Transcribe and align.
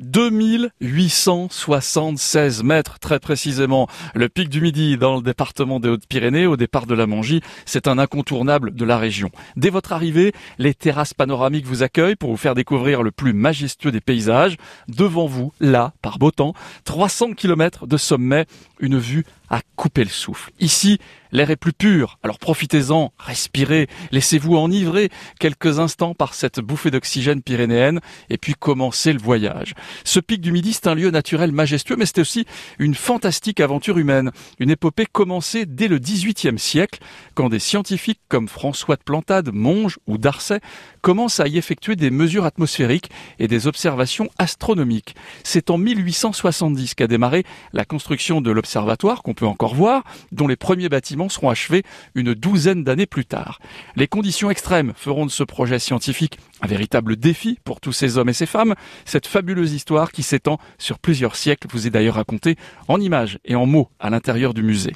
2876 0.00 2.64
mètres 2.64 2.98
très 2.98 3.20
précisément. 3.20 3.86
Le 4.14 4.28
pic 4.28 4.48
du 4.48 4.60
Midi 4.60 4.96
dans 4.96 5.16
le 5.16 5.22
département 5.22 5.78
des 5.78 5.88
Hautes-Pyrénées 5.88 6.46
au 6.46 6.56
départ 6.56 6.86
de 6.86 6.94
la 6.94 7.06
Mongie, 7.06 7.42
c'est 7.66 7.86
un 7.86 7.98
incontournable 7.98 8.74
de 8.74 8.84
la 8.84 8.98
région. 8.98 9.30
Dès 9.56 9.70
votre 9.70 9.92
arrivée, 9.92 10.32
les 10.58 10.74
terrasses 10.74 11.14
panoramiques 11.14 11.66
vous 11.66 11.82
accueillent 11.82 12.16
pour 12.16 12.30
vous 12.30 12.36
faire 12.36 12.54
découvrir 12.54 13.02
le 13.02 13.10
plus 13.10 13.32
majestueux 13.32 13.92
des 13.92 14.00
paysages. 14.00 14.56
Devant 14.88 15.26
vous, 15.26 15.52
là, 15.60 15.92
par 16.02 16.18
beau 16.18 16.30
temps, 16.30 16.54
300 16.84 17.34
km 17.34 17.86
de 17.86 17.96
sommet, 17.96 18.46
une 18.80 18.98
vue 18.98 19.24
à 19.50 19.60
couper 19.76 20.04
le 20.04 20.10
souffle. 20.10 20.52
Ici, 20.60 20.98
l'air 21.32 21.50
est 21.50 21.56
plus 21.56 21.72
pur, 21.72 22.18
alors 22.22 22.38
profitez-en, 22.38 23.12
respirez, 23.18 23.88
laissez-vous 24.12 24.56
enivrer 24.56 25.10
quelques 25.38 25.80
instants 25.80 26.14
par 26.14 26.34
cette 26.34 26.60
bouffée 26.60 26.90
d'oxygène 26.90 27.42
pyrénéenne 27.42 28.00
et 28.30 28.38
puis 28.38 28.54
commencez 28.54 29.12
le 29.12 29.18
voyage. 29.18 29.74
Ce 30.04 30.20
pic 30.20 30.40
du 30.40 30.52
Midi, 30.52 30.72
c'est 30.72 30.86
un 30.86 30.94
lieu 30.94 31.10
naturel 31.10 31.52
majestueux, 31.52 31.96
mais 31.96 32.06
c'est 32.06 32.20
aussi 32.20 32.46
une 32.78 32.94
fantastique 32.94 33.60
aventure 33.60 33.98
humaine, 33.98 34.30
une 34.60 34.70
épopée 34.70 35.06
commencée 35.06 35.66
dès 35.66 35.88
le 35.88 35.98
XVIIIe 35.98 36.58
siècle, 36.58 37.00
quand 37.34 37.48
des 37.48 37.58
scientifiques 37.58 38.20
comme 38.28 38.48
François 38.48 38.96
de 38.96 39.02
Plantade, 39.02 39.50
Monge 39.52 39.98
ou 40.06 40.18
Darcet 40.18 40.60
commencent 41.00 41.40
à 41.40 41.48
y 41.48 41.58
effectuer 41.58 41.96
des 41.96 42.10
mesures 42.10 42.44
atmosphériques 42.44 43.10
et 43.38 43.48
des 43.48 43.66
observations 43.66 44.28
astronomiques. 44.38 45.16
C'est 45.42 45.70
en 45.70 45.78
1870 45.78 46.94
qu'a 46.94 47.06
démarré 47.06 47.44
la 47.72 47.84
construction 47.84 48.40
de 48.40 48.50
l'observatoire 48.50 49.22
peut 49.40 49.46
encore 49.46 49.74
voir, 49.74 50.04
dont 50.32 50.46
les 50.46 50.56
premiers 50.56 50.90
bâtiments 50.90 51.30
seront 51.30 51.48
achevés 51.48 51.82
une 52.14 52.34
douzaine 52.34 52.84
d'années 52.84 53.06
plus 53.06 53.24
tard. 53.24 53.58
Les 53.96 54.06
conditions 54.06 54.50
extrêmes 54.50 54.92
feront 54.94 55.24
de 55.24 55.30
ce 55.30 55.44
projet 55.44 55.78
scientifique 55.78 56.38
un 56.60 56.66
véritable 56.66 57.16
défi 57.16 57.58
pour 57.64 57.80
tous 57.80 57.92
ces 57.92 58.18
hommes 58.18 58.28
et 58.28 58.34
ces 58.34 58.44
femmes. 58.44 58.74
Cette 59.06 59.26
fabuleuse 59.26 59.72
histoire 59.72 60.12
qui 60.12 60.22
s'étend 60.22 60.58
sur 60.76 60.98
plusieurs 60.98 61.36
siècles 61.36 61.68
vous 61.72 61.86
est 61.86 61.90
d'ailleurs 61.90 62.16
racontée 62.16 62.56
en 62.86 63.00
images 63.00 63.38
et 63.46 63.54
en 63.54 63.64
mots 63.64 63.88
à 63.98 64.10
l'intérieur 64.10 64.52
du 64.52 64.62
musée. 64.62 64.92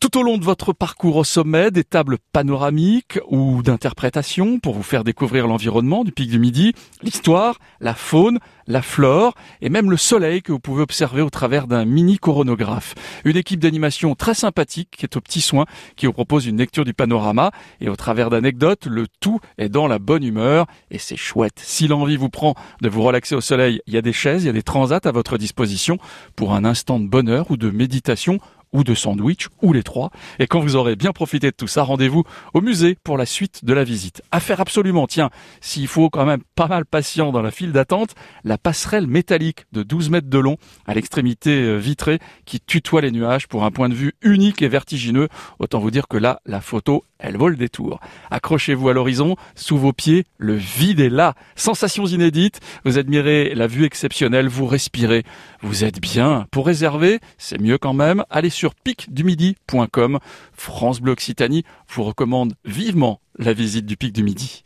Tout 0.00 0.16
au 0.16 0.22
long 0.22 0.38
de 0.38 0.44
votre 0.44 0.72
parcours 0.72 1.16
au 1.16 1.24
sommet, 1.24 1.72
des 1.72 1.82
tables 1.82 2.18
panoramiques 2.32 3.18
ou 3.28 3.64
d'interprétation 3.64 4.60
pour 4.60 4.74
vous 4.74 4.84
faire 4.84 5.02
découvrir 5.02 5.48
l'environnement 5.48 6.04
du 6.04 6.12
pic 6.12 6.30
du 6.30 6.38
Midi, 6.38 6.72
l'histoire, 7.02 7.58
la 7.80 7.94
faune, 7.94 8.38
la 8.68 8.80
flore 8.80 9.34
et 9.60 9.68
même 9.68 9.90
le 9.90 9.96
soleil 9.96 10.40
que 10.40 10.52
vous 10.52 10.60
pouvez 10.60 10.82
observer 10.82 11.20
au 11.20 11.30
travers 11.30 11.66
d'un 11.66 11.84
mini 11.84 12.16
coronographe. 12.18 12.94
Une 13.24 13.36
équipe 13.36 13.58
d'animation 13.58 14.14
très 14.14 14.34
sympathique 14.34 14.90
qui 14.96 15.04
est 15.04 15.16
au 15.16 15.20
petit 15.20 15.40
soin, 15.40 15.64
qui 15.96 16.06
vous 16.06 16.12
propose 16.12 16.46
une 16.46 16.58
lecture 16.58 16.84
du 16.84 16.94
panorama 16.94 17.50
et 17.80 17.88
au 17.88 17.96
travers 17.96 18.30
d'anecdotes, 18.30 18.86
le 18.86 19.06
tout 19.18 19.40
est 19.58 19.68
dans 19.68 19.88
la 19.88 19.98
bonne 19.98 20.22
humeur 20.22 20.66
et 20.92 20.98
c'est 20.98 21.16
chouette. 21.16 21.58
Si 21.58 21.88
l'envie 21.88 22.16
vous 22.16 22.28
prend 22.28 22.54
de 22.82 22.88
vous 22.88 23.02
relaxer 23.02 23.34
au 23.34 23.40
soleil, 23.40 23.80
il 23.88 23.94
y 23.94 23.98
a 23.98 24.02
des 24.02 24.12
chaises, 24.12 24.44
il 24.44 24.46
y 24.46 24.50
a 24.50 24.52
des 24.52 24.62
transats 24.62 25.00
à 25.02 25.10
votre 25.10 25.38
disposition 25.38 25.98
pour 26.36 26.54
un 26.54 26.64
instant 26.64 27.00
de 27.00 27.08
bonheur 27.08 27.50
ou 27.50 27.56
de 27.56 27.70
méditation 27.70 28.38
ou 28.72 28.84
de 28.84 28.94
sandwich, 28.94 29.48
ou 29.62 29.72
les 29.72 29.82
trois. 29.82 30.10
Et 30.38 30.46
quand 30.46 30.60
vous 30.60 30.76
aurez 30.76 30.96
bien 30.96 31.12
profité 31.12 31.50
de 31.50 31.56
tout 31.56 31.66
ça, 31.66 31.82
rendez-vous 31.82 32.24
au 32.54 32.60
musée 32.60 32.96
pour 33.04 33.16
la 33.16 33.26
suite 33.26 33.64
de 33.64 33.72
la 33.72 33.84
visite. 33.84 34.22
À 34.30 34.40
faire 34.40 34.60
absolument, 34.60 35.06
tiens, 35.06 35.30
s'il 35.60 35.86
faut 35.86 36.10
quand 36.10 36.26
même 36.26 36.42
pas 36.54 36.68
mal 36.68 36.84
patient 36.84 37.32
dans 37.32 37.42
la 37.42 37.50
file 37.50 37.72
d'attente, 37.72 38.14
la 38.44 38.58
passerelle 38.58 39.06
métallique 39.06 39.66
de 39.72 39.82
12 39.82 40.10
mètres 40.10 40.28
de 40.28 40.38
long 40.38 40.56
à 40.86 40.94
l'extrémité 40.94 41.50
euh, 41.50 41.76
vitrée 41.76 42.18
qui 42.44 42.60
tutoie 42.60 43.00
les 43.00 43.10
nuages 43.10 43.48
pour 43.48 43.64
un 43.64 43.70
point 43.70 43.88
de 43.88 43.94
vue 43.94 44.14
unique 44.22 44.62
et 44.62 44.68
vertigineux. 44.68 45.28
Autant 45.58 45.78
vous 45.78 45.90
dire 45.90 46.08
que 46.08 46.16
là, 46.16 46.40
la 46.46 46.60
photo, 46.60 47.04
elle 47.18 47.36
vaut 47.36 47.48
le 47.48 47.56
détour. 47.56 48.00
Accrochez-vous 48.30 48.88
à 48.88 48.92
l'horizon, 48.92 49.36
sous 49.54 49.76
vos 49.76 49.92
pieds, 49.92 50.24
le 50.38 50.54
vide 50.54 51.00
est 51.00 51.08
là. 51.08 51.34
Sensations 51.56 52.06
inédites, 52.06 52.60
vous 52.84 52.98
admirez 52.98 53.54
la 53.54 53.66
vue 53.66 53.84
exceptionnelle, 53.84 54.48
vous 54.48 54.66
respirez, 54.66 55.24
vous 55.60 55.84
êtes 55.84 56.00
bien. 56.00 56.46
Pour 56.50 56.66
réserver, 56.66 57.18
c'est 57.36 57.60
mieux 57.60 57.78
quand 57.78 57.94
même, 57.94 58.24
allez 58.30 58.50
sur 58.58 58.74
picdumidi.com. 58.74 60.18
France 60.52 61.00
Bleu 61.00 61.12
Occitanie 61.12 61.62
vous 61.90 62.02
recommande 62.02 62.54
vivement 62.64 63.20
la 63.38 63.52
visite 63.52 63.86
du 63.86 63.96
Pic 63.96 64.12
du 64.12 64.24
Midi. 64.24 64.64